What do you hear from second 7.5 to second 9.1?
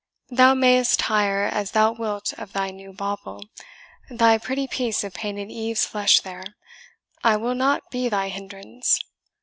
not be thy hindrance.